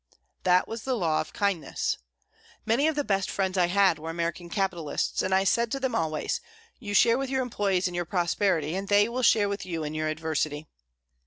That 0.45 0.67
was 0.67 0.81
the 0.81 0.95
law 0.95 1.21
of 1.21 1.31
kindness. 1.31 1.99
Many 2.65 2.87
of 2.87 2.95
the 2.95 3.03
best 3.03 3.29
friends 3.29 3.55
I 3.55 3.67
had 3.67 3.99
were 3.99 4.09
American 4.09 4.49
capitalists, 4.49 5.21
and 5.21 5.31
I 5.31 5.43
said 5.43 5.71
to 5.73 5.79
them 5.79 5.93
always, 5.93 6.41
"You 6.79 6.95
share 6.95 7.19
with 7.19 7.29
your 7.29 7.43
employees 7.43 7.87
in 7.87 7.93
your 7.93 8.05
prosperity, 8.05 8.73
and 8.75 8.87
they 8.87 9.07
will 9.07 9.21
share 9.21 9.47
with 9.47 9.63
you 9.63 9.83
in 9.83 9.93
your 9.93 10.07
adversity." 10.07 10.65